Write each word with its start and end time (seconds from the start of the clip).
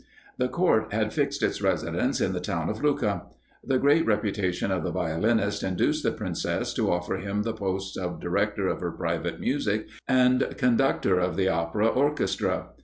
The 0.39 0.47
Court 0.47 0.91
had 0.91 1.13
fixed 1.13 1.43
its 1.43 1.61
residence 1.61 2.19
in 2.19 2.33
the 2.33 2.39
town 2.39 2.69
of 2.69 2.83
Lucca. 2.83 3.27
The 3.63 3.77
great 3.77 4.03
reputation 4.07 4.71
of 4.71 4.83
the 4.83 4.89
violinist 4.91 5.61
induced 5.61 6.01
the 6.03 6.11
Princess 6.11 6.73
to 6.73 6.91
offer 6.91 7.17
him 7.17 7.43
the 7.43 7.53
posts 7.53 7.95
of 7.97 8.19
director 8.19 8.65
of 8.67 8.79
her 8.79 8.91
private 8.91 9.39
music, 9.39 9.87
and 10.07 10.55
conductor 10.57 11.19
of 11.19 11.35
the 11.35 11.49
opera 11.49 11.85
orchestra. 11.87 12.69